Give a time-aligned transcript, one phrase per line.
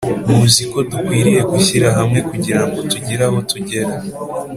[0.33, 3.93] muziko dukwiriye gushyira hamwe kugira ngo tugire aho tugera